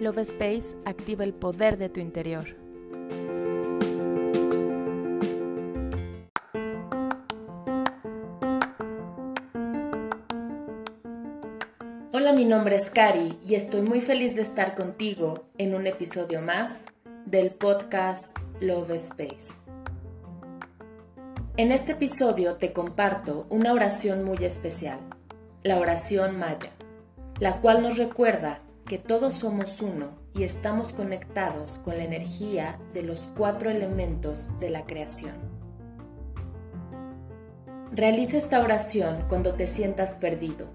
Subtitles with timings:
[0.00, 2.56] Love Space activa el poder de tu interior.
[12.14, 16.40] Hola, mi nombre es Cari y estoy muy feliz de estar contigo en un episodio
[16.40, 16.86] más
[17.26, 18.24] del podcast
[18.58, 19.60] Love Space.
[21.58, 24.98] En este episodio te comparto una oración muy especial,
[25.62, 26.70] la oración maya,
[27.38, 33.04] la cual nos recuerda que todos somos uno y estamos conectados con la energía de
[33.04, 35.36] los cuatro elementos de la creación.
[37.92, 40.66] Realiza esta oración cuando te sientas perdido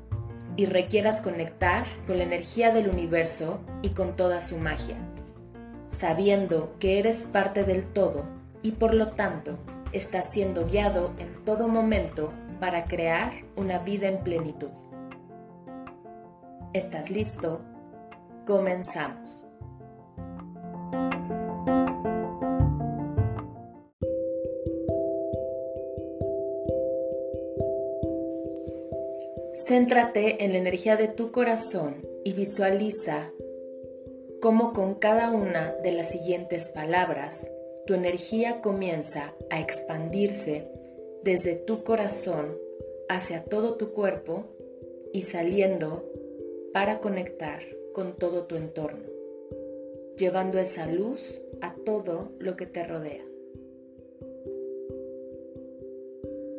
[0.56, 4.96] y requieras conectar con la energía del universo y con toda su magia,
[5.90, 8.24] sabiendo que eres parte del todo
[8.62, 9.58] y por lo tanto
[9.92, 14.72] estás siendo guiado en todo momento para crear una vida en plenitud.
[16.72, 17.75] ¿Estás listo?
[18.46, 19.48] Comenzamos.
[29.56, 33.32] Céntrate en la energía de tu corazón y visualiza
[34.42, 37.52] cómo con cada una de las siguientes palabras
[37.88, 40.68] tu energía comienza a expandirse
[41.24, 42.58] desde tu corazón
[43.10, 44.46] hacia todo tu cuerpo
[45.14, 46.04] y saliendo
[46.74, 47.62] para conectar
[47.96, 49.08] con todo tu entorno,
[50.18, 53.24] llevando esa luz a todo lo que te rodea.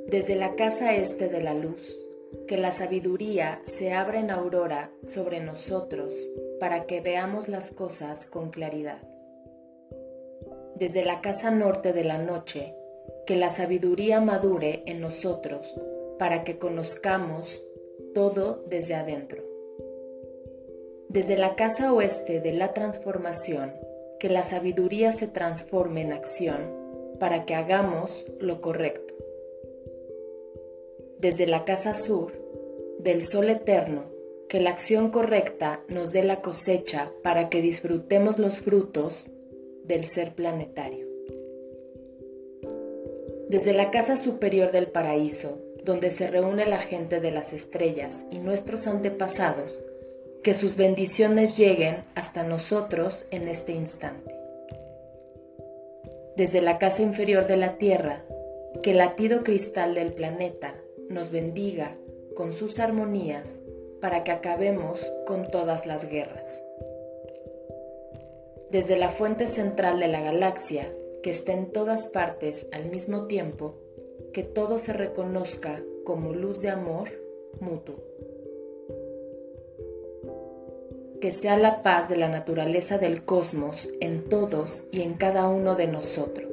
[0.06, 1.94] Desde la casa este de la luz,
[2.48, 6.14] que la sabiduría se abra en aurora sobre nosotros
[6.58, 9.02] para que veamos las cosas con claridad.
[10.76, 12.74] Desde la casa norte de la noche,
[13.26, 15.74] que la sabiduría madure en nosotros
[16.18, 17.62] para que conozcamos
[18.14, 19.45] todo desde adentro
[21.08, 23.72] desde la casa oeste de la transformación,
[24.18, 26.58] que la sabiduría se transforme en acción
[27.20, 29.14] para que hagamos lo correcto.
[31.18, 32.32] Desde la casa sur,
[32.98, 34.04] del sol eterno,
[34.48, 39.30] que la acción correcta nos dé la cosecha para que disfrutemos los frutos
[39.84, 41.06] del ser planetario.
[43.48, 48.38] Desde la casa superior del paraíso, donde se reúne la gente de las estrellas y
[48.38, 49.80] nuestros antepasados,
[50.46, 54.32] que sus bendiciones lleguen hasta nosotros en este instante.
[56.36, 58.22] Desde la casa inferior de la Tierra,
[58.80, 60.76] que el latido cristal del planeta
[61.10, 61.96] nos bendiga
[62.36, 63.48] con sus armonías
[64.00, 66.62] para que acabemos con todas las guerras.
[68.70, 70.88] Desde la fuente central de la galaxia,
[71.24, 73.74] que está en todas partes al mismo tiempo,
[74.32, 77.08] que todo se reconozca como luz de amor
[77.58, 77.96] mutuo
[81.20, 85.74] que sea la paz de la naturaleza del cosmos en todos y en cada uno
[85.74, 86.52] de nosotros.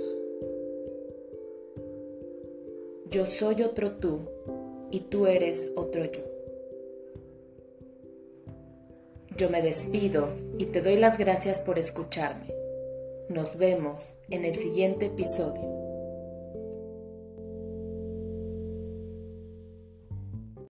[3.10, 4.22] Yo soy otro tú
[4.92, 6.22] y tú eres otro yo.
[9.38, 12.54] Yo me despido y te doy las gracias por escucharme.
[13.30, 15.83] Nos vemos en el siguiente episodio.